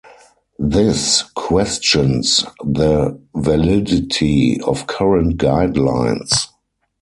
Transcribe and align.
This 0.57 1.21
questions 1.35 2.43
the 2.63 3.19
validity 3.35 4.59
of 4.65 4.87
current 4.87 5.37
guidelines. 5.37 6.47